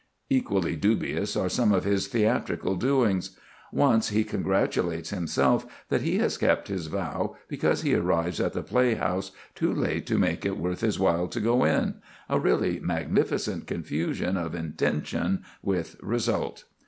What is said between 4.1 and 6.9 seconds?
congratulates himself that he has kept his